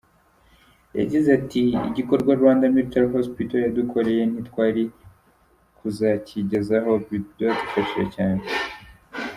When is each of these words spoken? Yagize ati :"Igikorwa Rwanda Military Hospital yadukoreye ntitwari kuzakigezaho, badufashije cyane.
Yagize 0.99 1.27
ati 1.39 1.61
:"Igikorwa 1.89 2.31
Rwanda 2.39 2.71
Military 2.75 3.07
Hospital 3.17 3.59
yadukoreye 3.65 4.21
ntitwari 4.27 4.83
kuzakigezaho, 5.77 6.91
badufashije 7.37 8.03
cyane. 8.15 8.43